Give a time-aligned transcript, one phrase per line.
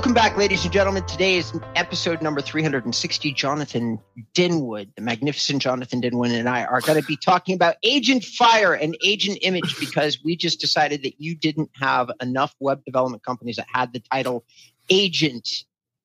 [0.00, 1.04] Welcome back, ladies and gentlemen.
[1.04, 3.34] Today is episode number 360.
[3.34, 3.98] Jonathan
[4.32, 8.72] Denwood, the magnificent Jonathan Denwood, and I are going to be talking about Agent Fire
[8.72, 13.56] and Agent Image because we just decided that you didn't have enough web development companies
[13.56, 14.46] that had the title
[14.88, 15.46] agent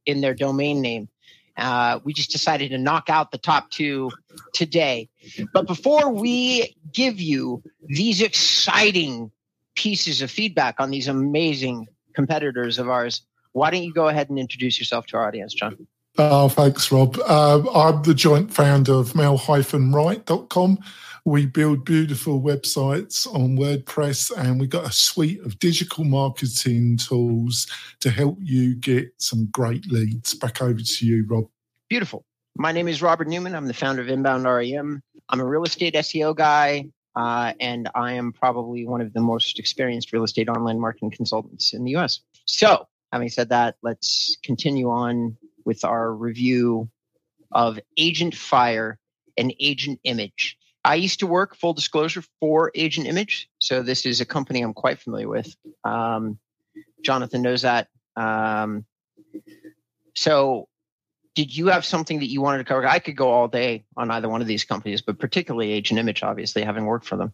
[0.05, 1.07] in their domain name.
[1.55, 4.11] Uh, we just decided to knock out the top two
[4.53, 5.07] today.
[5.53, 9.31] But before we give you these exciting
[9.73, 14.37] pieces of feedback on these amazing competitors of ours, why don't you go ahead and
[14.37, 15.87] introduce yourself to our audience, John?
[16.17, 17.17] Oh, thanks, Rob.
[17.25, 20.79] Uh, I'm the joint founder of mail-right.com.
[21.23, 27.67] We build beautiful websites on WordPress and we've got a suite of digital marketing tools
[28.01, 30.33] to help you get some great leads.
[30.33, 31.47] Back over to you, Rob.
[31.89, 32.25] Beautiful.
[32.57, 33.55] My name is Robert Newman.
[33.55, 35.01] I'm the founder of Inbound REM.
[35.29, 39.59] I'm a real estate SEO guy, uh, and I am probably one of the most
[39.59, 42.19] experienced real estate online marketing consultants in the US.
[42.45, 46.89] So, having said that, let's continue on with our review
[47.51, 48.99] of Agent Fire
[49.37, 50.57] and Agent Image.
[50.83, 53.49] I used to work, full disclosure, for Agent Image.
[53.57, 55.55] So this is a company I'm quite familiar with.
[55.83, 56.37] Um,
[57.03, 57.87] Jonathan knows that.
[58.15, 58.85] Um,
[60.15, 60.67] so,
[61.33, 62.87] did you have something that you wanted to cover?
[62.87, 66.23] I could go all day on either one of these companies, but particularly Agent Image,
[66.23, 67.33] obviously, having worked for them.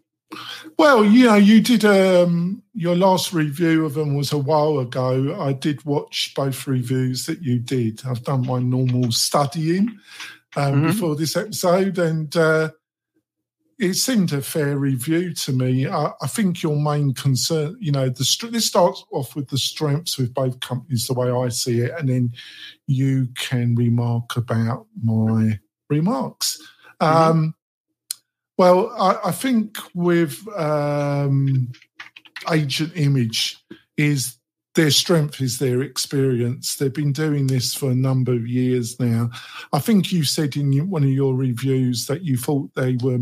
[0.77, 5.39] Well, you know, you did um, your last review of them was a while ago.
[5.39, 8.01] I did watch both reviews that you did.
[8.05, 9.99] I've done my normal studying
[10.55, 10.87] um, mm-hmm.
[10.87, 12.71] before this episode, and uh,
[13.79, 15.87] it seemed a fair review to me.
[15.87, 20.17] I, I think your main concern, you know, the this starts off with the strengths
[20.17, 22.33] with both companies, the way I see it, and then
[22.87, 25.59] you can remark about my
[25.89, 26.61] remarks.
[27.01, 27.49] Mm-hmm.
[28.59, 31.71] Um, well, I, I think with um,
[32.49, 33.57] Agent Image
[33.97, 34.37] is
[34.75, 36.75] their strength is their experience.
[36.75, 39.29] They've been doing this for a number of years now.
[39.73, 43.19] I think you said in one of your reviews that you thought they were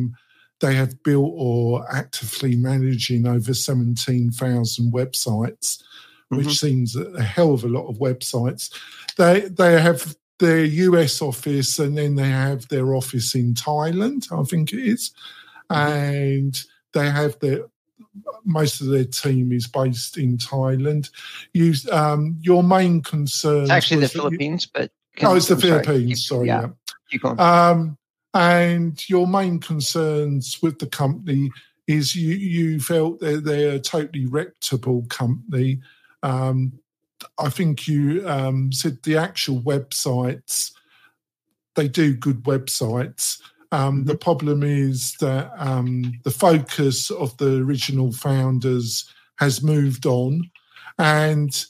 [0.60, 5.82] they have built or actively managing over seventeen thousand websites,
[6.30, 6.52] which mm-hmm.
[6.52, 8.72] seems a hell of a lot of websites.
[9.18, 14.44] They they have their US office and then they have their office in Thailand, I
[14.44, 15.12] think it is.
[15.70, 16.60] And
[16.94, 17.66] they have their
[18.46, 21.10] most of their team is based in Thailand.
[21.54, 24.92] You, um, your main concern it's actually the Philippines, you, but
[25.22, 26.26] oh, it's the I'm Philippines.
[26.26, 26.62] Sorry, yeah.
[26.62, 26.68] yeah.
[27.12, 27.40] Keep going.
[27.40, 27.98] Um,
[28.34, 31.52] and your main concerns with the company
[31.88, 35.82] is you you felt that they're a totally reputable company.
[36.22, 36.74] Um,
[37.38, 40.72] I think you um, said the actual websites,
[41.76, 43.42] they do good websites.
[43.72, 44.20] Um, the mm-hmm.
[44.20, 50.50] problem is that um, the focus of the original founders has moved on.
[50.98, 51.66] And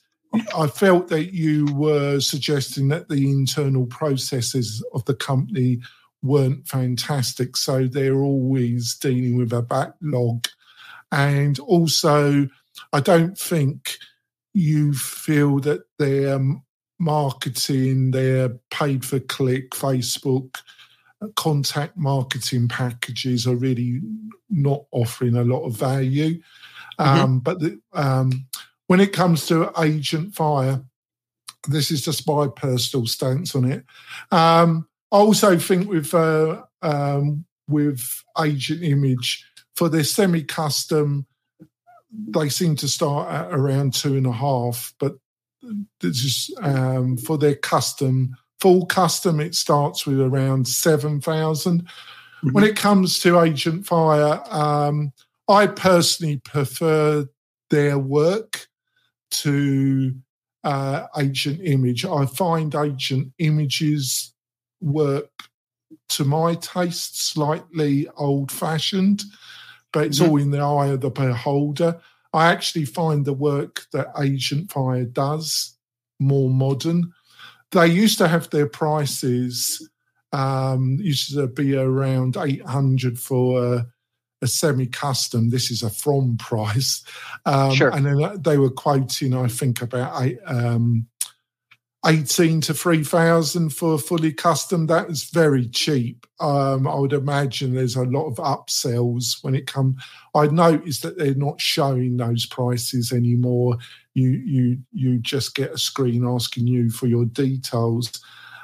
[0.56, 5.80] I felt that you were suggesting that the internal processes of the company
[6.22, 7.58] weren't fantastic.
[7.58, 10.48] So they're always dealing with a backlog.
[11.12, 12.48] And also,
[12.94, 13.98] I don't think
[14.54, 16.40] you feel that their
[17.00, 20.56] marketing, their paid for click, Facebook,
[21.22, 24.02] uh, contact marketing packages are really
[24.50, 26.42] not offering a lot of value.
[27.00, 27.22] Mm-hmm.
[27.22, 28.46] Um, but the, um,
[28.88, 30.82] when it comes to Agent Fire,
[31.68, 33.86] this is just my personal stance on it.
[34.32, 39.46] Um, I also think with uh, um, with Agent Image
[39.76, 41.26] for their semi-custom
[42.12, 45.16] they seem to start at around two and a half, but
[46.02, 51.82] this is um, for their custom, full custom, it starts with around 7,000.
[51.82, 52.52] Mm-hmm.
[52.52, 55.12] When it comes to Agent Fire, um,
[55.48, 57.28] I personally prefer
[57.70, 58.68] their work
[59.32, 60.16] to
[60.64, 62.06] uh, Agent Image.
[62.06, 64.34] I find Agent Images
[64.82, 65.30] work
[66.10, 69.24] to my taste slightly old fashioned
[69.92, 70.32] but it's mm-hmm.
[70.32, 72.00] all in the eye of the beholder.
[72.34, 75.76] I actually find the work that Agent Fire does
[76.20, 77.12] more modern.
[77.72, 79.90] They used to have their prices
[80.32, 83.88] um, used to be around 800 for a,
[84.42, 85.50] a semi-custom.
[85.50, 87.04] This is a from price.
[87.46, 87.90] Um, sure.
[87.90, 91.08] And then they were quoting, I think, about eight, um,
[92.06, 94.88] 18 to 3000 for fully custom.
[94.88, 96.26] That is very cheap.
[96.40, 100.02] Um, i would imagine there's a lot of upsells when it comes
[100.34, 103.78] i noticed that they're not showing those prices anymore.
[104.14, 108.22] You you you just get a screen asking you for your details.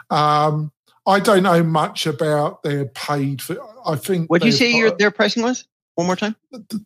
[0.10, 0.72] Um,
[1.08, 4.92] i don't know much about their paid for i think what do you say your
[4.92, 5.66] their pricing was
[5.96, 6.36] one more time?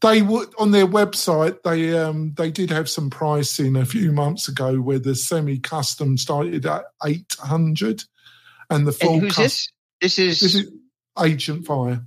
[0.02, 1.62] They would on their website.
[1.64, 6.66] They um, they did have some pricing a few months ago where the semi-custom started
[6.66, 8.04] at eight hundred,
[8.70, 9.14] and the full.
[9.14, 9.70] And who's this?
[10.02, 10.72] This is, this is
[11.22, 12.06] Agent Fire.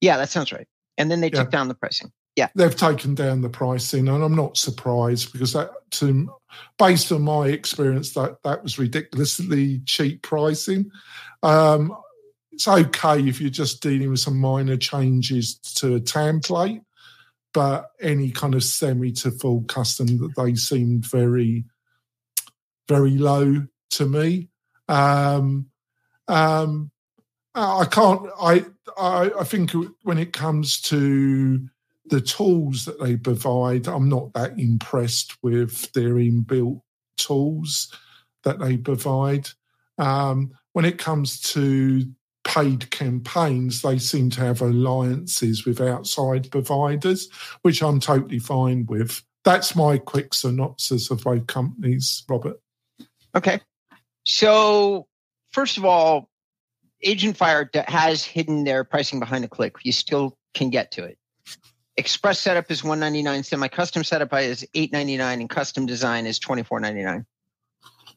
[0.00, 0.66] Yeah, that sounds right.
[0.98, 1.40] And then they yeah.
[1.40, 2.10] took down the pricing.
[2.34, 6.32] Yeah, they've taken down the pricing, and I'm not surprised because that, to,
[6.78, 10.90] based on my experience, that that was ridiculously cheap pricing.
[11.42, 11.94] Um,
[12.52, 16.84] it's okay if you're just dealing with some minor changes to a template,
[17.54, 21.64] but any kind of semi to full custom that they seemed very,
[22.88, 24.48] very low to me.
[24.88, 25.66] Um,
[26.28, 26.90] um,
[27.54, 28.28] I can't.
[28.40, 28.64] I,
[28.96, 29.72] I I think
[30.02, 31.68] when it comes to
[32.06, 36.80] the tools that they provide, I'm not that impressed with their inbuilt
[37.16, 37.92] tools
[38.44, 39.48] that they provide.
[39.98, 42.06] Um, when it comes to
[42.52, 47.28] paid campaigns, they seem to have alliances with outside providers,
[47.62, 49.22] which I'm totally fine with.
[49.44, 52.60] That's my quick synopsis of both companies, Robert.
[53.34, 53.60] Okay.
[54.24, 55.06] So,
[55.50, 56.28] first of all,
[57.02, 59.76] Agent Fire has hidden their pricing behind a click.
[59.82, 61.16] You still can get to it.
[61.96, 67.26] Express setup is 199 semi-custom setup is 899 and custom design is 2499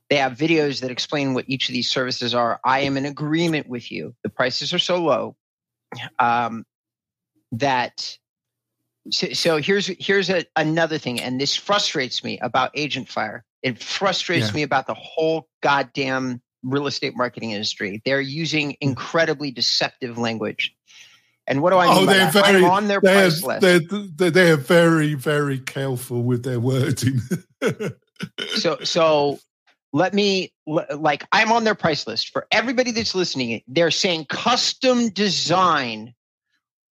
[0.10, 2.60] they have videos that explain what each of these services are.
[2.64, 4.16] I am in agreement with you.
[4.24, 5.36] The prices are so low
[6.20, 6.66] um,
[7.54, 8.18] that.
[9.12, 13.44] So, so, here's here's a, another thing, and this frustrates me about Agent Fire.
[13.62, 14.54] It frustrates yeah.
[14.54, 18.02] me about the whole goddamn real estate marketing industry.
[18.04, 20.76] They're using incredibly deceptive language.
[21.48, 23.62] And what do I mean oh, they're Very, I'm on their they're, price list.
[23.62, 27.22] They're, they're very, very careful with their wording.
[28.56, 29.40] so, so
[29.96, 32.30] let me like i'm on their price list.
[32.30, 36.14] For everybody that's listening they're saying custom design.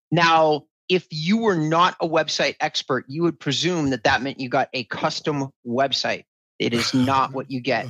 [0.10, 4.48] Now if you were not a website expert you would presume that that meant you
[4.48, 6.24] got a custom website.
[6.60, 7.88] It is not what you get.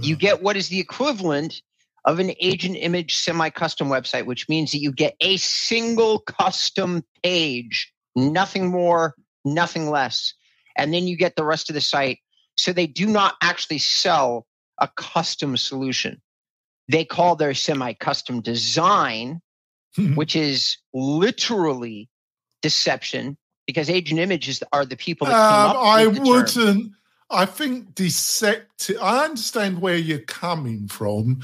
[0.00, 1.60] You get what is the equivalent
[2.06, 7.92] of an agent image semi-custom website which means that you get a single custom page.
[8.14, 9.14] Nothing more
[9.44, 10.32] nothing less.
[10.78, 12.20] And then you get the rest of the site
[12.56, 14.46] so they do not actually sell
[14.80, 16.20] a custom solution.
[16.88, 19.40] They call their semi custom design,
[20.14, 22.08] which is literally
[22.62, 23.36] deception
[23.66, 26.54] because agent images are the people that came um, up I wouldn't.
[26.54, 26.96] Term.
[27.28, 28.98] I think deceptive.
[29.02, 31.40] I understand where you're coming from.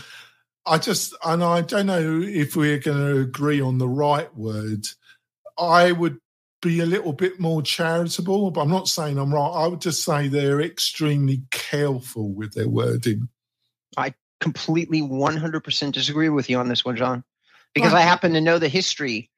[0.65, 4.87] I just, and I don't know if we're going to agree on the right word.
[5.59, 6.21] I would
[6.63, 9.51] be a little bit more charitable, but I'm not saying I'm right.
[9.65, 13.29] I would just say they're extremely careful with their wording.
[13.97, 17.25] I completely 100% disagree with you on this one, John,
[17.75, 19.31] because I happen to know the history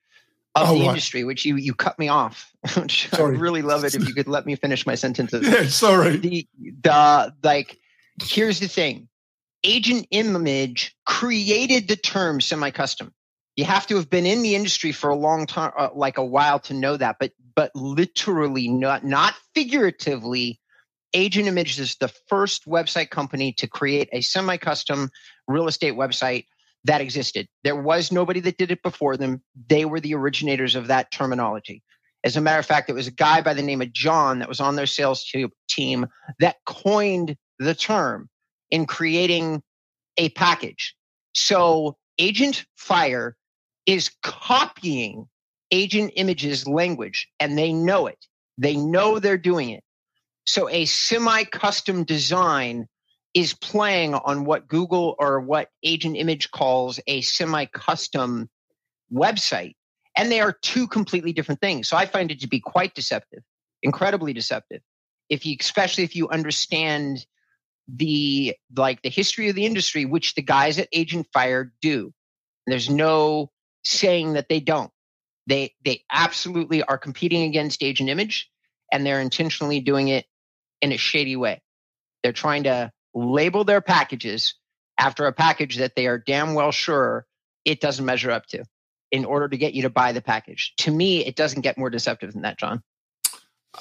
[0.55, 2.53] of oh, the industry, which you you cut me off.
[2.77, 5.47] I'd really love it if you could let me finish my sentences.
[5.49, 6.19] Yeah, sorry.
[6.19, 6.47] The
[6.83, 7.79] the like
[8.23, 9.09] here's the thing.
[9.65, 13.13] Agent Image created the term semi-custom
[13.57, 16.25] you have to have been in the industry for a long time uh, like a
[16.25, 20.61] while to know that but but literally not not figuratively
[21.15, 25.11] agent image is the first website company to create a semi-custom
[25.47, 26.47] real estate website
[26.87, 27.49] that existed.
[27.63, 29.43] There was nobody that did it before them.
[29.69, 31.83] They were the originators of that terminology.
[32.25, 34.49] As a matter of fact it was a guy by the name of john that
[34.49, 35.31] was on their sales
[35.69, 36.07] team
[36.41, 38.29] that coined the term
[38.71, 39.63] in creating
[40.17, 40.95] a package.
[41.33, 43.37] So agent fire
[43.87, 45.29] is copying
[45.71, 48.27] agent images language and they know it.
[48.59, 49.83] They know they're doing it.
[50.47, 52.87] So a semi custom design
[53.33, 58.49] is playing on what Google or what agent image calls a semi custom
[59.13, 59.75] website.
[60.17, 61.89] And they are two completely different things.
[61.89, 63.43] So I find it to be quite deceptive,
[63.83, 64.81] incredibly deceptive.
[65.29, 67.27] If you, especially if you understand
[67.89, 72.13] the like the history of the industry, which the guys at Agent Fire do.
[72.67, 73.51] There's no
[73.85, 74.91] saying that they don't.
[75.47, 78.51] They they absolutely are competing against Agent Image,
[78.93, 80.27] and they're intentionally doing it
[80.81, 81.63] in a shady way.
[82.23, 84.55] They're trying to label their packages
[84.99, 87.27] after a package that they are damn well sure
[87.65, 88.65] it doesn't measure up to
[89.11, 90.75] in order to get you to buy the package.
[90.79, 92.83] To me, it doesn't get more deceptive than that, John.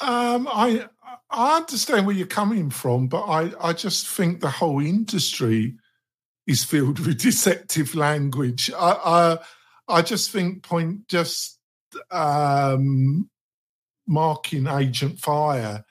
[0.01, 0.87] Um, I
[1.29, 5.75] I understand where you're coming from, but I, I just think the whole industry
[6.47, 8.71] is filled with deceptive language.
[8.71, 9.37] I, I
[9.87, 11.59] I just think point just
[12.11, 13.29] um,
[14.07, 15.83] marking Agent Fire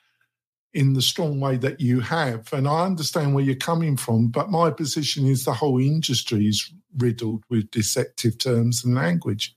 [0.73, 4.49] in the strong way that you have, and I understand where you're coming from, but
[4.49, 9.55] my position is the whole industry is riddled with deceptive terms and language.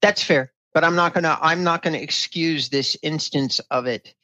[0.00, 0.52] That's fair.
[0.74, 4.14] but I'm not gonna I'm not gonna excuse this instance of it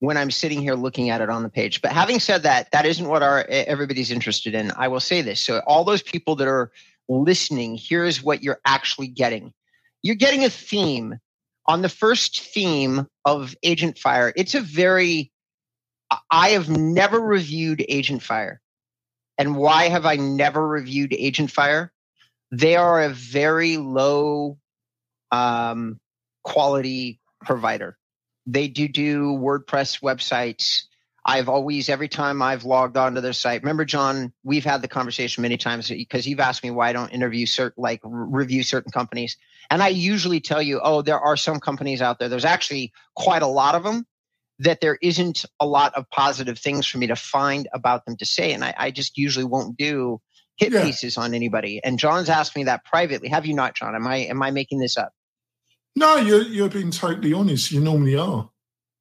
[0.00, 1.80] when I'm sitting here looking at it on the page.
[1.80, 4.72] But having said that, that isn't what our everybody's interested in.
[4.76, 5.40] I will say this.
[5.40, 6.72] So all those people that are
[7.08, 9.52] listening, here's what you're actually getting.
[10.02, 11.18] You're getting a theme.
[11.66, 15.30] On the first theme of Agent Fire, it's a very
[16.30, 18.60] I have never reviewed Agent Fire.
[19.38, 21.92] And why have I never reviewed Agent Fire?
[22.50, 24.58] They are a very low
[25.30, 25.98] um,
[26.44, 27.96] quality provider.
[28.46, 30.82] They do do WordPress websites.
[31.24, 35.42] I've always, every time I've logged onto their site, remember, John, we've had the conversation
[35.42, 39.36] many times because you've asked me why I don't interview certain, like review certain companies.
[39.70, 42.28] And I usually tell you, oh, there are some companies out there.
[42.28, 44.04] There's actually quite a lot of them
[44.58, 48.26] that there isn't a lot of positive things for me to find about them to
[48.26, 48.52] say.
[48.52, 50.20] And I, I just usually won't do
[50.56, 50.84] hit yeah.
[50.84, 51.80] pieces on anybody.
[51.82, 53.28] And John's asked me that privately.
[53.28, 53.94] Have you not, John?
[53.94, 55.12] Am I am I making this up?
[55.94, 57.70] No, you're you're being totally honest.
[57.70, 58.50] You normally are.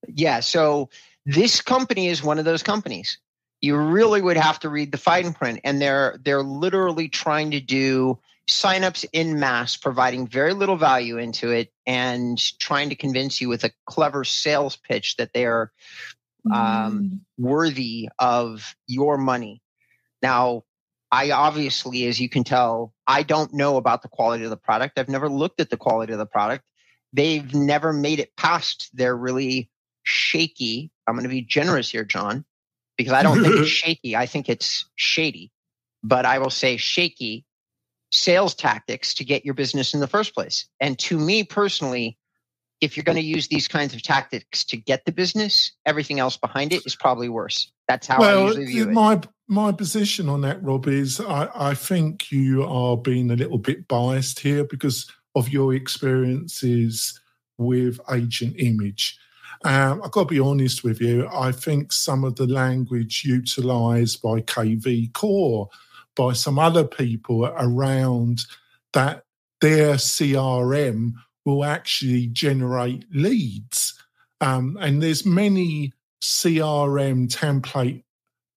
[0.07, 0.39] Yeah.
[0.39, 0.89] So
[1.25, 3.17] this company is one of those companies.
[3.61, 7.59] You really would have to read the fine print, and they're they're literally trying to
[7.59, 13.49] do signups in mass, providing very little value into it, and trying to convince you
[13.49, 15.71] with a clever sales pitch that they're
[16.51, 17.19] um, mm.
[17.37, 19.61] worthy of your money.
[20.21, 20.63] Now,
[21.11, 24.97] I obviously, as you can tell, I don't know about the quality of the product.
[24.97, 26.63] I've never looked at the quality of the product.
[27.13, 29.69] They've never made it past their really
[30.03, 30.90] shaky.
[31.07, 32.45] I'm going to be generous here, John,
[32.97, 34.15] because I don't think it's shaky.
[34.15, 35.51] I think it's shady.
[36.03, 37.45] But I will say shaky
[38.11, 40.67] sales tactics to get your business in the first place.
[40.79, 42.17] And to me personally,
[42.81, 46.35] if you're going to use these kinds of tactics to get the business, everything else
[46.35, 47.71] behind it is probably worse.
[47.87, 49.27] That's how well, I usually view my, it.
[49.47, 53.87] My position on that, Rob, is I, I think you are being a little bit
[53.87, 57.19] biased here because of your experiences
[57.57, 59.17] with Agent Image.
[59.63, 61.27] Um, I've got to be honest with you.
[61.31, 65.69] I think some of the language utilised by KV Core,
[66.15, 68.41] by some other people around
[68.93, 69.23] that
[69.61, 71.13] their CRM
[71.45, 73.93] will actually generate leads.
[74.41, 78.03] Um, and there's many CRM template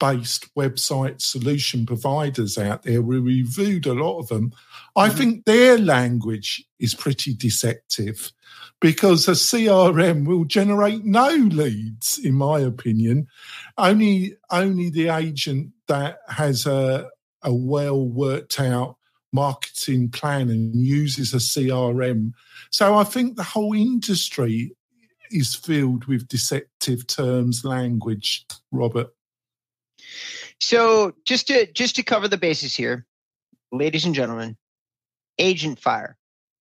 [0.01, 3.03] based website solution providers out there.
[3.03, 4.53] We reviewed a lot of them.
[4.97, 5.19] I mm-hmm.
[5.19, 8.33] think their language is pretty deceptive
[8.81, 13.29] because a CRM will generate no leads, in my opinion.
[13.79, 17.09] Only only the agent that has a
[17.43, 18.97] a well worked out
[19.33, 22.33] marketing plan and uses a CRM.
[22.71, 24.75] So I think the whole industry
[25.31, 29.14] is filled with deceptive terms, language, Robert.
[30.61, 33.07] So just to just to cover the bases here,
[33.73, 34.57] ladies and gentlemen,
[35.39, 36.17] Agent Fire,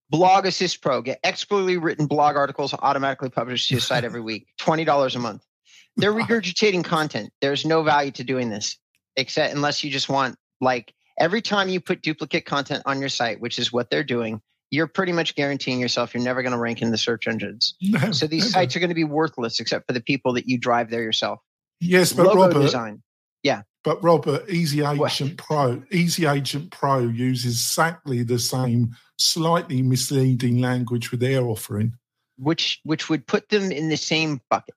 [0.10, 4.48] Blog Assist Pro, get expertly written blog articles automatically published to your site every week,
[4.58, 5.44] twenty dollars a month.
[5.96, 7.32] They're regurgitating content.
[7.40, 8.78] There's no value to doing this,
[9.16, 13.40] except unless you just want like every time you put duplicate content on your site,
[13.40, 14.42] which is what they're doing,
[14.72, 17.76] you're pretty much guaranteeing yourself you're never going to rank in the search engines.
[18.12, 20.90] so these sites are going to be worthless except for the people that you drive
[20.90, 21.40] there yourself.
[21.80, 23.03] Yes, but Logo Robert, design.
[23.44, 23.64] Yeah.
[23.84, 25.38] But Robert, Easy Agent?
[25.38, 31.94] Pro, Easy Agent Pro uses exactly the same slightly misleading language with their offering.
[32.38, 34.76] Which which would put them in the same bucket.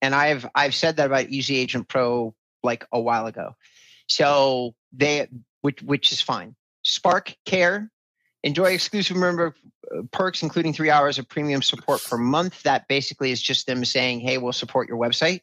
[0.00, 3.54] And I've I've said that about Easy Agent Pro like a while ago.
[4.08, 5.28] So they
[5.60, 6.56] which which is fine.
[6.82, 7.90] Spark Care
[8.42, 9.54] Enjoy exclusive member
[9.94, 12.62] uh, perks, including three hours of premium support per month.
[12.62, 15.40] That basically is just them saying, hey, we'll support your website.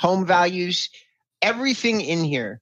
[0.00, 0.90] Home values,
[1.42, 2.60] everything in here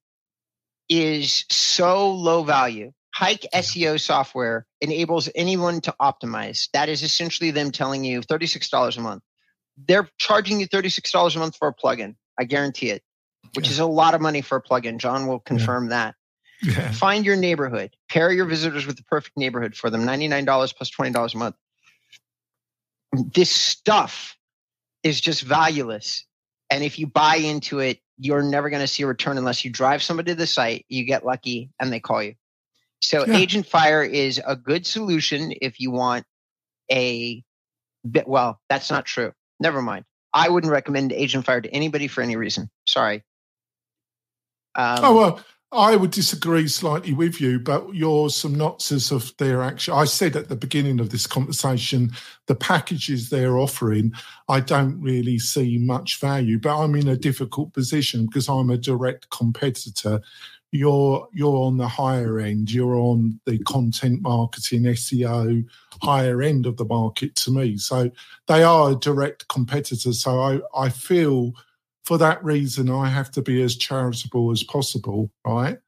[0.89, 2.93] is so low value.
[3.15, 6.69] Hike SEO software enables anyone to optimize.
[6.73, 9.23] That is essentially them telling you $36 a month.
[9.77, 12.17] They're charging you $36 a month for a plugin.
[12.39, 13.03] I guarantee it,
[13.55, 13.73] which yeah.
[13.73, 14.99] is a lot of money for a plugin.
[14.99, 15.91] John will confirm yeah.
[15.91, 16.15] that.
[16.63, 16.93] Yeah.
[16.93, 17.95] Find your neighborhood.
[18.09, 20.03] Pair your visitors with the perfect neighborhood for them.
[20.03, 21.57] $99 plus $20 a month.
[23.13, 24.37] This stuff
[25.05, 26.25] is just valueless.
[26.71, 29.71] And if you buy into it, you're never going to see a return unless you
[29.71, 32.35] drive somebody to the site, you get lucky, and they call you.
[33.01, 33.37] So yeah.
[33.37, 36.25] Agent Fire is a good solution if you want
[36.91, 37.43] a
[38.09, 38.27] bit.
[38.27, 39.33] Well, that's not true.
[39.61, 40.05] Never mind.
[40.33, 42.71] I wouldn't recommend Agent Fire to anybody for any reason.
[42.87, 43.23] Sorry.
[44.75, 45.41] Um, oh well,
[45.75, 49.93] I would disagree slightly with you, but your synopsis of their action.
[49.93, 52.13] I said at the beginning of this conversation,
[52.47, 54.13] the packages they're offering,
[54.49, 58.79] I don't really see much value, but I'm in a difficult position because I'm a
[58.79, 60.21] direct competitor.
[60.71, 62.71] you're you're on the higher end.
[62.71, 65.65] You're on the content marketing, SEO,
[66.03, 67.79] higher end of the market to me.
[67.79, 68.11] So
[68.47, 70.13] they are a direct competitor.
[70.13, 71.55] So I, I feel
[72.05, 75.79] for that reason I have to be as charitable as possible, right?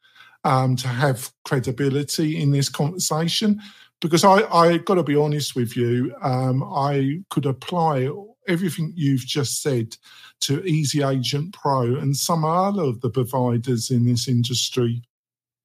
[0.45, 3.61] Um, to have credibility in this conversation.
[4.01, 8.11] Because I, I got to be honest with you, um, I could apply
[8.47, 9.97] everything you've just said
[10.43, 15.03] to Easy Agent Pro and some other of the providers in this industry,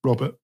[0.04, 0.36] Robert?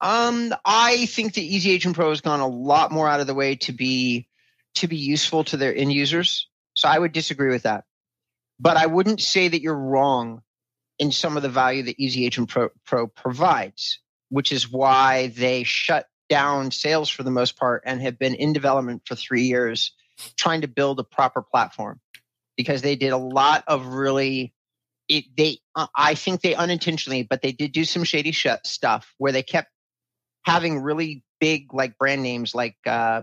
[0.00, 3.34] Um, I think the Easy Agent Pro has gone a lot more out of the
[3.34, 4.28] way to be
[4.74, 6.48] to be useful to their end users.
[6.74, 7.84] So I would disagree with that.
[8.60, 10.42] But I wouldn't say that you're wrong
[10.98, 15.64] in some of the value that Easy Agent Pro, Pro provides, which is why they
[15.64, 19.92] shut down sales for the most part and have been in development for three years
[20.36, 22.00] trying to build a proper platform.
[22.56, 24.54] Because they did a lot of really
[25.08, 29.14] it, they uh, i think they unintentionally but they did do some shady sh- stuff
[29.18, 29.68] where they kept
[30.44, 33.22] having really big like brand names like uh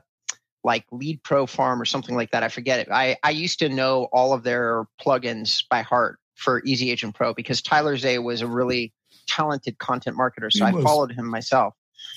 [0.64, 2.88] like lead pro farm or something like that i forget it.
[2.92, 7.34] I i used to know all of their plugins by heart for easy agent pro
[7.34, 8.94] because tyler zey was a really
[9.28, 11.74] talented content marketer so i followed him myself.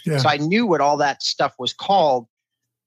[0.06, 0.18] Yeah.
[0.18, 2.26] so i knew what all that stuff was called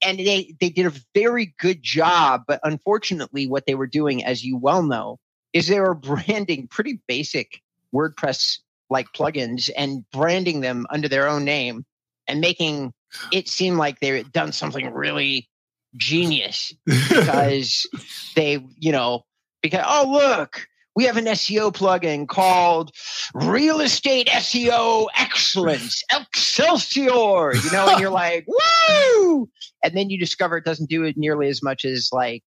[0.01, 4.43] and they they did a very good job but unfortunately what they were doing as
[4.43, 5.19] you well know
[5.53, 7.61] is they were branding pretty basic
[7.93, 8.59] wordpress
[8.89, 11.85] like plugins and branding them under their own name
[12.27, 12.93] and making
[13.31, 15.49] it seemed like they had done something really
[15.95, 17.87] genius because
[18.35, 19.23] they you know
[19.61, 22.91] because oh look we have an SEO plugin called
[23.35, 29.47] Real Estate SEO Excellence, Excelsior, you know, and you're like, woo!
[29.83, 32.43] And then you discover it doesn't do it nearly as much as like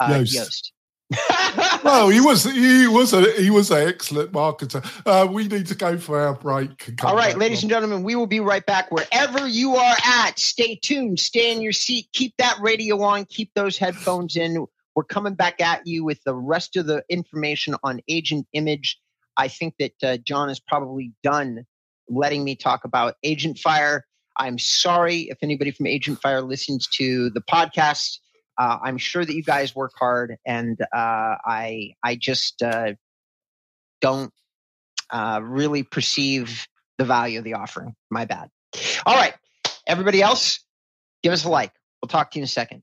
[0.00, 0.36] uh, Yoast.
[0.36, 0.70] Yoast.
[1.84, 4.84] Well, he was he was a he was an excellent marketer.
[5.06, 6.90] Uh, we need to go for our break.
[7.02, 8.90] All right, ladies and gentlemen, we will be right back.
[8.90, 13.50] Wherever you are at, stay tuned, stay in your seat, keep that radio on, keep
[13.54, 14.66] those headphones in.
[14.94, 18.98] We're coming back at you with the rest of the information on Agent Image.
[19.36, 21.64] I think that uh, John is probably done
[22.10, 24.04] letting me talk about Agent Fire.
[24.36, 28.18] I'm sorry if anybody from Agent Fire listens to the podcast.
[28.58, 30.86] Uh, I'm sure that you guys work hard, and uh,
[31.44, 32.94] I I just uh,
[34.00, 34.32] don't
[35.10, 36.66] uh, really perceive
[36.98, 37.94] the value of the offering.
[38.10, 38.48] My bad.
[39.06, 39.34] All right,
[39.86, 40.60] everybody else,
[41.22, 41.72] give us a like.
[42.02, 42.82] We'll talk to you in a second.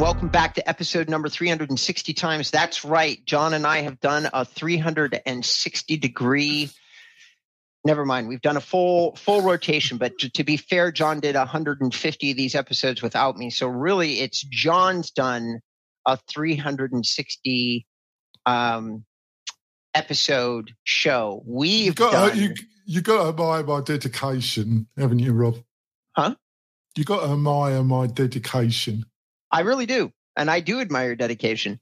[0.00, 2.50] Welcome back to episode number 360 times.
[2.50, 3.22] That's right.
[3.26, 6.70] John and I have done a 360 degree.
[7.84, 8.26] Never mind.
[8.26, 12.36] We've done a full full rotation, but to, to be fair, John did 150 of
[12.38, 13.50] these episodes without me.
[13.50, 15.60] So really, it's John's done
[16.06, 17.86] a 360
[18.46, 19.04] um,
[19.92, 21.42] episode show.
[21.44, 22.54] We've you got done, you
[22.86, 25.58] you got to admire my dedication, haven't you, Rob?
[26.16, 26.36] Huh?
[26.96, 29.04] You got to admire my dedication.
[29.50, 30.12] I really do.
[30.36, 31.80] And I do admire your dedication.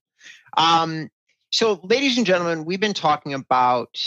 [0.57, 1.11] Um,
[1.50, 3.98] so, ladies and gentlemen, we've been talking about,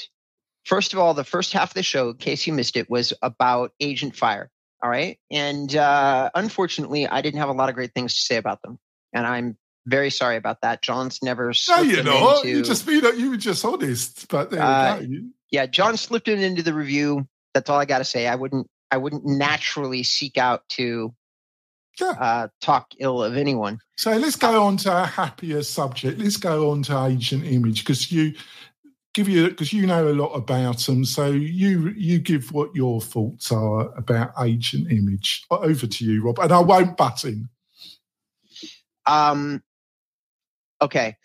[0.65, 3.13] first of all, the first half of the show, in case you missed it, was
[3.21, 4.49] about Agent Fire.
[4.83, 5.17] All right.
[5.29, 8.79] And uh, unfortunately, I didn't have a lot of great things to say about them.
[9.13, 10.81] And I'm very sorry about that.
[10.81, 11.53] John's never.
[11.69, 14.27] No, you know, into, you just you, know, you were just honest.
[14.27, 15.01] But uh,
[15.51, 17.27] yeah, John slipped it into the review.
[17.53, 18.27] That's all I got to say.
[18.27, 18.67] I wouldn't.
[18.89, 21.13] I wouldn't naturally seek out to
[21.99, 22.11] yeah.
[22.19, 23.79] uh, talk ill of anyone.
[23.97, 26.19] So let's go on to a happier subject.
[26.19, 28.33] Let's go on to agent image because you
[29.13, 31.05] give you because you know a lot about them.
[31.05, 35.45] So you you give what your thoughts are about agent image.
[35.51, 37.49] Over to you, Rob, and I won't butt in.
[39.05, 39.63] Um.
[40.81, 41.15] Okay.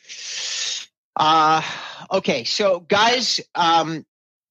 [1.16, 1.62] Uh,
[2.12, 2.44] okay.
[2.44, 4.04] So, guys, um,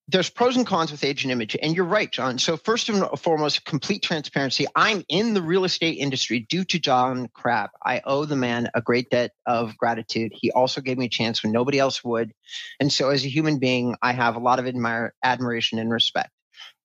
[0.07, 2.37] there's pros and cons with agent image and you're right john.
[2.37, 4.65] So first and foremost complete transparency.
[4.75, 8.81] I'm in the real estate industry due to john crabb i owe the man a
[8.81, 10.31] great debt of gratitude.
[10.35, 12.33] He also gave me a chance when nobody else would.
[12.79, 16.29] And so as a human being i have a lot of admire, admiration and respect.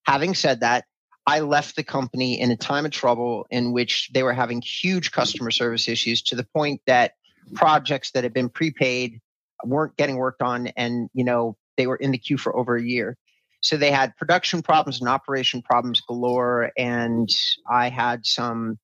[0.04, 0.84] Having said that
[1.26, 5.12] i left the company in a time of trouble in which they were having huge
[5.12, 7.12] customer service issues to the point that
[7.54, 9.20] projects that had been prepaid
[9.64, 10.68] weren't getting worked on.
[10.68, 13.16] And you know they were in the queue for over a year.
[13.62, 17.28] So they had production problems and operation problems galore, and
[17.70, 18.78] I had some,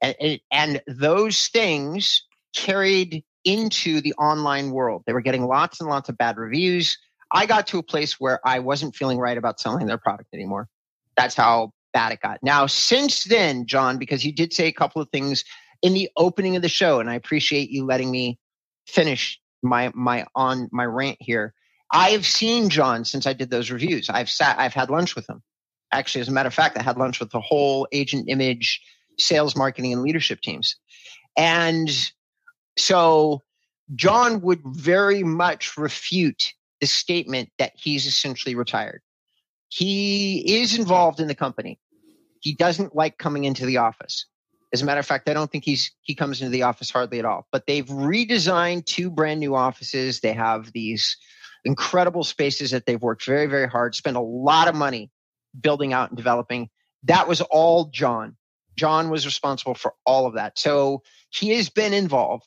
[0.00, 5.02] and, and those things carried into the online world.
[5.06, 6.96] They were getting lots and lots of bad reviews.
[7.32, 10.68] I got to a place where I wasn't feeling right about selling their product anymore.
[11.16, 12.38] That's how bad it got.
[12.42, 15.44] Now, since then, John, because you did say a couple of things
[15.82, 18.38] in the opening of the show, and I appreciate you letting me
[18.86, 21.54] finish my my on my rant here.
[21.94, 24.10] I have seen John since I did those reviews.
[24.10, 25.42] I've sat, I've had lunch with him.
[25.92, 28.82] Actually, as a matter of fact, I had lunch with the whole agent image,
[29.16, 30.74] sales, marketing, and leadership teams.
[31.36, 31.88] And
[32.76, 33.42] so
[33.94, 39.00] John would very much refute the statement that he's essentially retired.
[39.68, 41.78] He is involved in the company.
[42.40, 44.26] He doesn't like coming into the office.
[44.72, 47.20] As a matter of fact, I don't think he's he comes into the office hardly
[47.20, 47.46] at all.
[47.52, 50.18] But they've redesigned two brand new offices.
[50.18, 51.16] They have these
[51.64, 55.10] incredible spaces that they've worked very, very hard, spent a lot of money
[55.58, 56.68] building out and developing.
[57.04, 58.36] That was all John.
[58.76, 60.58] John was responsible for all of that.
[60.58, 62.44] So he has been involved.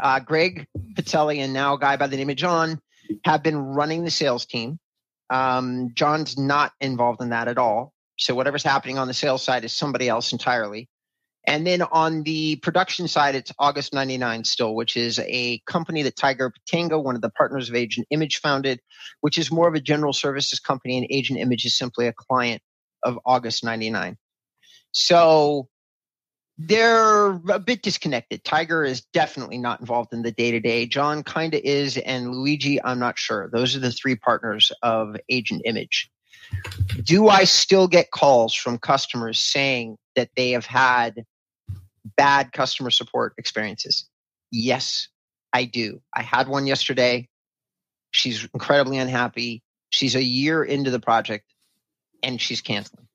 [0.00, 2.80] Uh, Greg Patelli and now a guy by the name of John
[3.24, 4.78] have been running the sales team.
[5.30, 7.92] Um, John's not involved in that at all.
[8.16, 10.88] So whatever's happening on the sales side is somebody else entirely.
[11.46, 16.16] And then on the production side, it's August 99 still, which is a company that
[16.16, 18.80] Tiger Patango, one of the partners of Agent Image, founded,
[19.22, 22.60] which is more of a general services company, and Agent Image is simply a client
[23.02, 24.16] of August 99.
[24.92, 25.68] So
[26.58, 28.42] they're a bit disconnected.
[28.42, 30.86] Tiger is definitely not involved in the day to day.
[30.86, 33.48] John kind of is, and Luigi, I'm not sure.
[33.52, 36.10] Those are the three partners of Agent Image.
[37.02, 41.24] Do I still get calls from customers saying that they have had
[42.16, 44.08] bad customer support experiences?
[44.50, 45.08] Yes,
[45.52, 46.02] I do.
[46.14, 47.28] I had one yesterday.
[48.10, 49.62] She's incredibly unhappy.
[49.90, 51.44] She's a year into the project
[52.22, 53.06] and she's canceling.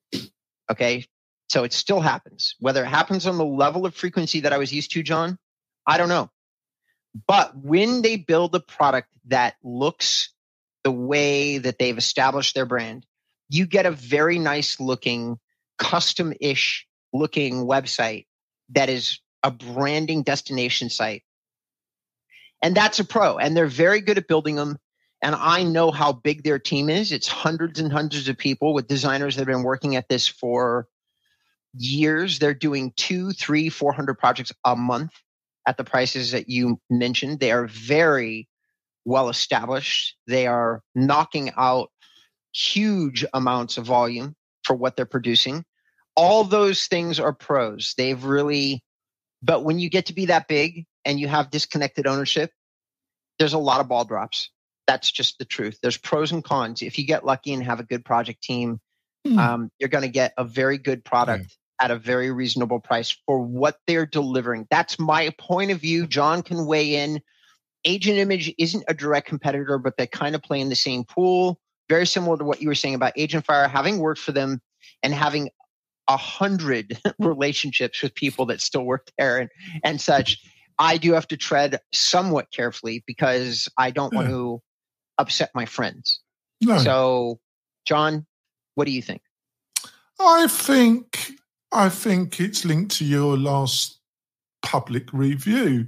[0.70, 1.06] Okay.
[1.48, 2.56] So it still happens.
[2.58, 5.38] Whether it happens on the level of frequency that I was used to, John,
[5.86, 6.30] I don't know.
[7.28, 10.30] But when they build a product that looks
[10.82, 13.06] the way that they've established their brand,
[13.50, 15.38] you get a very nice looking,
[15.78, 18.26] custom ish looking website
[18.70, 21.22] that is a branding destination site.
[22.62, 23.38] And that's a pro.
[23.38, 24.78] And they're very good at building them.
[25.22, 27.12] And I know how big their team is.
[27.12, 30.86] It's hundreds and hundreds of people with designers that have been working at this for
[31.76, 32.38] years.
[32.38, 35.12] They're doing two, three, four hundred projects a month
[35.66, 37.40] at the prices that you mentioned.
[37.40, 38.48] They are very
[39.04, 40.16] well established.
[40.26, 41.90] They are knocking out
[42.54, 45.64] huge amounts of volume for what they're producing.
[46.16, 47.94] All those things are pros.
[47.96, 48.82] They've really,
[49.42, 52.50] but when you get to be that big and you have disconnected ownership,
[53.38, 54.50] there's a lot of ball drops.
[54.86, 55.78] That's just the truth.
[55.82, 56.82] There's pros and cons.
[56.82, 58.80] If you get lucky and have a good project team,
[59.26, 59.38] mm.
[59.38, 63.40] um, you're going to get a very good product at a very reasonable price for
[63.40, 64.66] what they're delivering.
[64.70, 66.06] That's my point of view.
[66.06, 67.20] John can weigh in.
[67.84, 71.58] Agent Image isn't a direct competitor, but they kind of play in the same pool.
[71.88, 74.60] Very similar to what you were saying about Agent Fire, having worked for them
[75.02, 75.50] and having
[76.08, 79.50] a hundred relationships with people that still work there and,
[79.82, 80.38] and such.
[80.78, 84.16] I do have to tread somewhat carefully because I don't yeah.
[84.18, 84.34] want hmm.
[84.34, 84.62] to
[85.18, 86.20] upset my friends.
[86.60, 86.78] No.
[86.78, 87.40] So,
[87.86, 88.26] John,
[88.74, 89.22] what do you think?
[90.18, 91.32] I think
[91.72, 93.98] I think it's linked to your last
[94.62, 95.86] public review.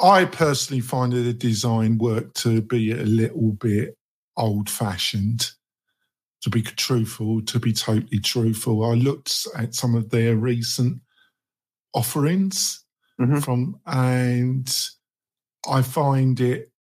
[0.00, 3.96] I personally find the design work to be a little bit
[4.36, 5.50] old fashioned.
[6.42, 11.00] To be truthful, to be totally truthful, I looked at some of their recent
[11.94, 12.84] offerings
[13.20, 13.38] mm-hmm.
[13.38, 14.68] from, and
[15.68, 16.72] I find it.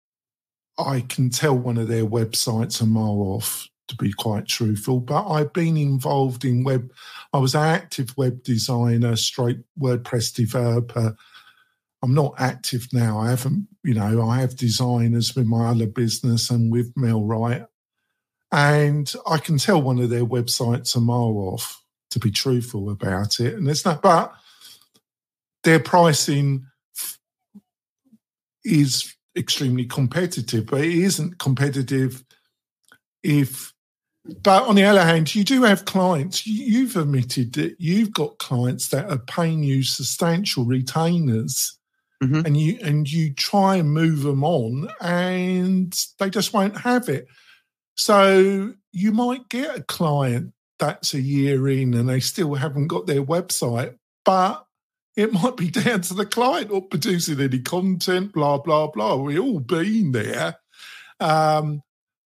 [0.78, 5.00] I can tell one of their websites a mile off to be quite truthful.
[5.00, 6.90] But I've been involved in web.
[7.34, 11.14] I was an active web designer, straight WordPress developer.
[12.02, 13.18] I'm not active now.
[13.18, 17.66] I haven't, you know, I have designers with my other business and with Mel MailRight.
[18.52, 23.38] And I can tell one of their websites a mile off, to be truthful about
[23.38, 23.54] it.
[23.54, 24.32] And there's not, but
[25.62, 26.66] their pricing
[28.64, 32.24] is extremely competitive, but it isn't competitive
[33.22, 33.72] if
[34.42, 36.46] but on the other hand, you do have clients.
[36.46, 41.78] You've admitted that you've got clients that are paying you substantial retainers,
[42.22, 42.44] mm-hmm.
[42.44, 47.28] and you and you try and move them on, and they just won't have it.
[47.96, 53.06] So you might get a client that's a year in and they still haven't got
[53.06, 54.64] their website, but
[55.16, 59.16] it might be down to the client not producing any content, blah blah blah.
[59.16, 60.56] We've all been there.
[61.20, 61.82] Um,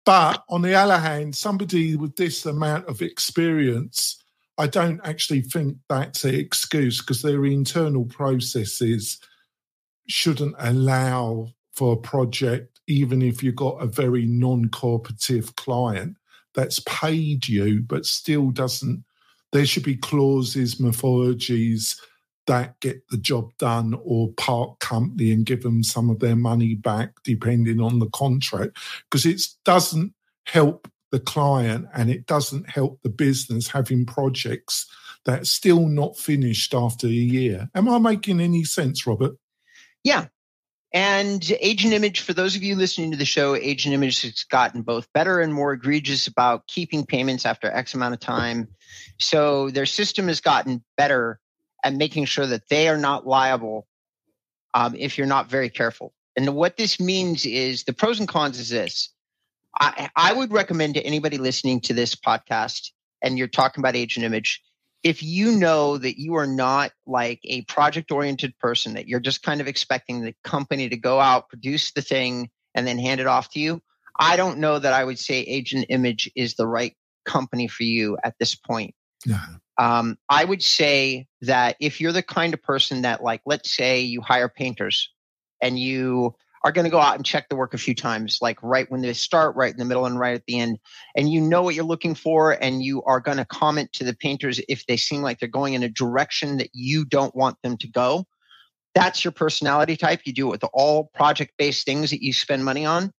[0.06, 4.24] But on the other hand, somebody with this amount of experience,
[4.58, 9.20] I don't actually think that's an excuse because their internal processes
[10.08, 16.17] shouldn't allow for a project, even if you've got a very non cooperative client
[16.54, 19.04] that's paid you but still doesn't.
[19.54, 21.97] There should be clauses, methodologies
[22.47, 26.76] that get the job done or part company and give them some of their money
[26.76, 28.78] back depending on the contract
[29.10, 30.13] because it doesn't
[30.45, 34.88] help the client and it doesn't help the business having projects
[35.26, 37.69] that's still not finished after a year.
[37.76, 39.36] Am I making any sense, Robert?
[40.04, 40.28] Yeah.
[40.93, 44.84] And Agent Image, for those of you listening to the show, Agent Image has gotten
[44.84, 48.69] both better and more egregious about keeping payments after X amount of time.
[49.19, 51.39] So their system has gotten better
[51.84, 53.88] at making sure that they are not liable
[54.73, 56.13] um, if you're not very careful.
[56.38, 59.10] And what this means is the pros and cons is this.
[59.80, 64.26] I, I would recommend to anybody listening to this podcast and you're talking about agent
[64.26, 64.62] image,
[65.04, 69.44] if you know that you are not like a project oriented person, that you're just
[69.44, 73.28] kind of expecting the company to go out, produce the thing, and then hand it
[73.28, 73.82] off to you,
[74.20, 78.18] I don't know that I would say Agent Image is the right company for you
[78.24, 78.96] at this point.
[79.26, 79.46] Yeah.
[79.78, 84.02] Um, I would say that if you're the kind of person that, like, let's say
[84.02, 85.12] you hire painters
[85.62, 88.62] and you are going to go out and check the work a few times, like
[88.62, 90.80] right when they start, right in the middle, and right at the end,
[91.15, 94.15] and you know what you're looking for, and you are going to comment to the
[94.15, 97.78] painters if they seem like they're going in a direction that you don't want them
[97.78, 98.26] to go.
[98.96, 100.22] That's your personality type.
[100.26, 103.12] You do it with all project based things that you spend money on.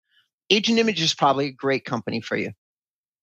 [0.50, 2.52] Agent Image is probably a great company for you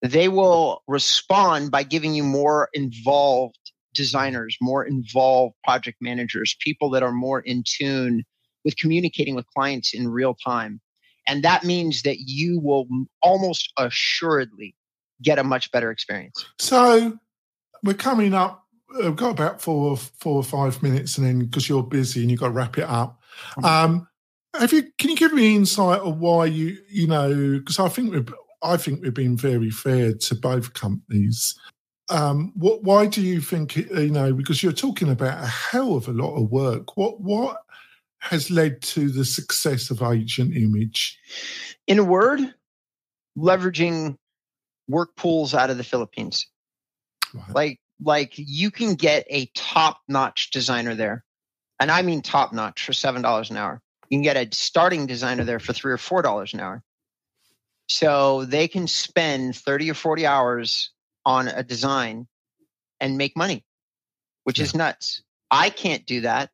[0.04, 7.02] they will respond by giving you more involved designers, more involved project managers, people that
[7.02, 8.22] are more in tune
[8.64, 10.80] with communicating with clients in real time.
[11.26, 12.86] And that means that you will
[13.22, 14.74] almost assuredly
[15.22, 16.44] get a much better experience.
[16.58, 17.18] So
[17.82, 18.64] we're coming up.
[18.98, 22.40] We've got about four, four or five minutes, and then because you're busy and you've
[22.40, 23.20] got to wrap it up.
[23.56, 23.64] Mm-hmm.
[23.64, 24.08] Um,
[24.58, 24.84] have you?
[24.98, 26.78] Can you give me insight of why you?
[26.88, 28.24] You know, because I think we're
[28.62, 31.54] I think we've been very fair to both companies.
[32.08, 32.82] Um, what?
[32.82, 33.76] Why do you think?
[33.76, 36.96] You know, because you're talking about a hell of a lot of work.
[36.96, 37.20] What?
[37.20, 37.63] What
[38.24, 41.18] has led to the success of Agent Image?
[41.86, 42.40] In a word,
[43.36, 44.16] leveraging
[44.88, 46.46] work pools out of the Philippines.
[47.34, 47.54] Right.
[47.54, 51.24] Like, like you can get a top-notch designer there,
[51.78, 53.80] and I mean top-notch for seven dollars an hour.
[54.08, 56.82] You can get a starting designer there for three or four dollars an hour.
[57.88, 60.90] So they can spend 30 or 40 hours
[61.26, 62.26] on a design
[62.98, 63.64] and make money,
[64.44, 64.64] which yeah.
[64.64, 65.22] is nuts.
[65.50, 66.50] I can't do that.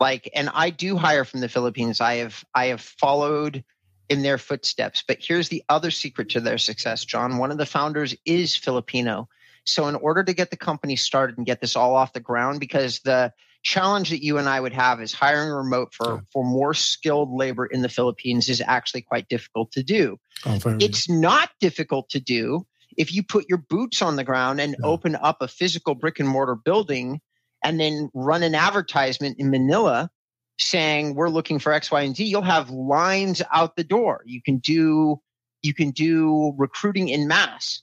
[0.00, 2.00] Like, and I do hire from the Philippines.
[2.00, 3.62] I have, I have followed
[4.08, 5.04] in their footsteps.
[5.06, 7.38] But here's the other secret to their success, John.
[7.38, 9.28] One of the founders is Filipino.
[9.64, 12.60] So in order to get the company started and get this all off the ground,
[12.60, 13.32] because the
[13.62, 16.20] challenge that you and I would have is hiring remote for, yeah.
[16.32, 20.18] for more skilled labor in the Philippines is actually quite difficult to do.
[20.46, 24.74] Oh, it's not difficult to do if you put your boots on the ground and
[24.78, 24.86] yeah.
[24.86, 27.20] open up a physical brick and mortar building
[27.64, 30.10] and then run an advertisement in Manila
[30.58, 34.22] saying we're looking for X, Y, and Z, you'll have lines out the door.
[34.26, 35.20] You can do
[35.62, 37.82] you can do recruiting in mass.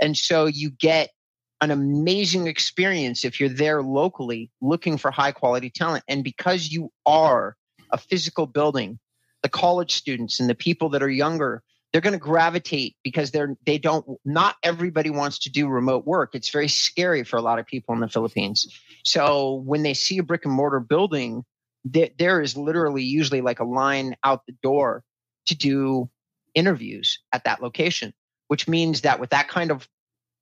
[0.00, 1.10] And so you get
[1.60, 6.04] an amazing experience if you're there locally looking for high quality talent.
[6.08, 7.56] And because you are
[7.90, 8.98] a physical building,
[9.42, 11.62] the college students and the people that are younger,
[11.92, 16.34] they're going to gravitate because they're they don't not everybody wants to do remote work.
[16.34, 18.66] It's very scary for a lot of people in the Philippines.
[19.04, 21.44] So when they see a brick and mortar building,
[21.84, 25.02] there, there is literally usually like a line out the door
[25.46, 26.10] to do
[26.54, 28.12] interviews at that location,
[28.48, 29.88] which means that with that kind of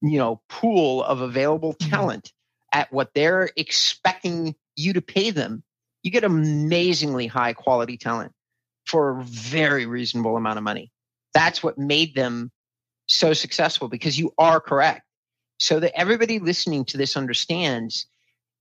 [0.03, 1.91] you know pool of available mm-hmm.
[1.91, 2.33] talent
[2.73, 5.63] at what they're expecting you to pay them
[6.03, 8.33] you get amazingly high quality talent
[8.85, 10.91] for a very reasonable amount of money
[11.37, 12.51] that's what made them
[13.07, 15.03] so successful because you are correct
[15.59, 18.07] so that everybody listening to this understands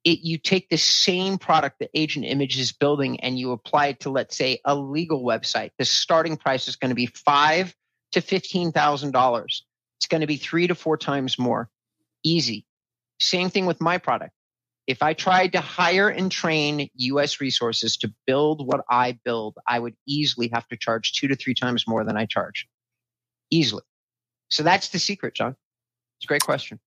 [0.04, 4.00] it you take the same product that agent image is building and you apply it
[4.00, 7.74] to let's say a legal website the starting price is going to be five
[8.12, 9.66] to fifteen thousand dollars
[10.06, 11.68] it's going to be three to four times more.
[12.24, 12.66] Easy.
[13.20, 14.35] Same thing with my product.
[14.88, 19.80] If I tried to hire and train US resources to build what I build, I
[19.80, 22.68] would easily have to charge two to three times more than I charge.
[23.50, 23.84] Easily.
[24.50, 25.56] So that's the secret, John.
[26.18, 26.80] It's a great question.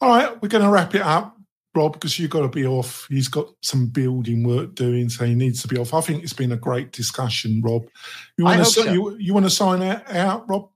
[0.00, 1.36] All right, we're going to wrap it up,
[1.74, 3.06] Rob, because you've got to be off.
[3.08, 5.94] He's got some building work doing, so he needs to be off.
[5.94, 7.86] I think it's been a great discussion, Rob.
[8.36, 8.92] You want to so.
[8.92, 10.68] you, you want to sign out, out, Rob?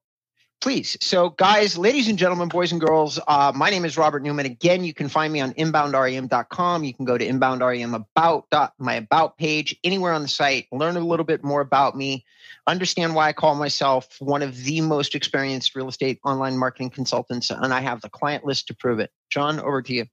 [0.61, 0.99] Please.
[1.01, 4.45] So, guys, ladies and gentlemen, boys and girls, uh, my name is Robert Newman.
[4.45, 6.85] Again, you can find me on inboundrem.com.
[6.85, 8.47] You can go to inboundrem about
[8.79, 12.27] my about page anywhere on the site, learn a little bit more about me,
[12.67, 17.51] understand why I call myself one of the most experienced real estate online marketing consultants,
[17.51, 19.11] and I have the client list to prove it.
[19.31, 20.05] John, over to you.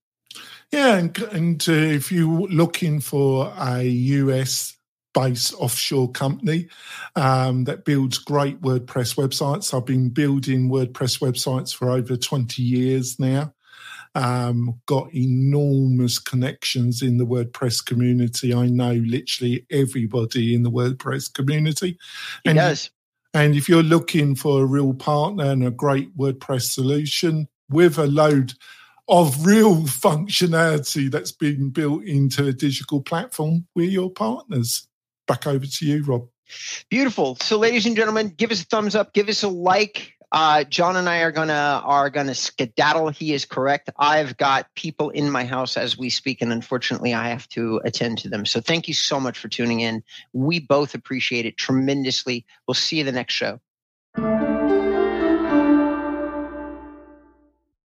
[0.72, 4.77] Yeah, and, and uh, if you're looking for a US
[5.18, 6.68] based offshore company
[7.16, 9.74] um, that builds great WordPress websites.
[9.74, 13.52] I've been building WordPress websites for over 20 years now.
[14.14, 18.54] Um, got enormous connections in the WordPress community.
[18.54, 21.98] I know literally everybody in the WordPress community.
[22.44, 22.92] He and, does.
[23.34, 28.06] And if you're looking for a real partner and a great WordPress solution with a
[28.06, 28.54] load
[29.10, 34.88] of real functionality that's been built into a digital platform, we're your partners
[35.28, 36.28] back over to you, Rob.
[36.90, 37.38] Beautiful.
[37.42, 40.14] So, ladies and gentlemen, give us a thumbs up, give us a like.
[40.30, 43.10] Uh, John and I are gonna are gonna skedaddle.
[43.10, 43.90] He is correct.
[43.98, 48.20] I've got people in my house as we speak, and unfortunately, I have to attend
[48.20, 48.46] to them.
[48.46, 50.04] So, thank you so much for tuning in.
[50.34, 52.46] We both appreciate it tremendously.
[52.68, 53.60] We'll see you the next show.